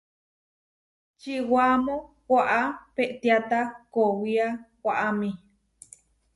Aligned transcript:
Čiwaamó 1.19 1.95
waʼá 2.33 2.61
peʼtiáta 2.95 3.59
kowiá 3.93 4.47
waʼámi. 4.85 5.29